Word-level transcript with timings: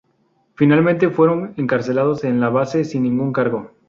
Finalmente, 0.55 1.11
fueron 1.11 1.53
encarcelados 1.57 2.23
en 2.23 2.39
la 2.39 2.49
base 2.49 2.85
sin 2.85 3.03
ningún 3.03 3.31
cargo. 3.31 3.69